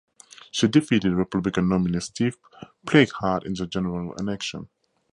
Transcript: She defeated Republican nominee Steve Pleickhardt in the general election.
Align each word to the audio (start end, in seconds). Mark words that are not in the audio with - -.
She 0.49 0.67
defeated 0.67 1.13
Republican 1.13 1.69
nominee 1.69 1.99
Steve 1.99 2.35
Pleickhardt 2.87 3.45
in 3.45 3.53
the 3.53 3.67
general 3.67 4.15
election. 4.15 4.67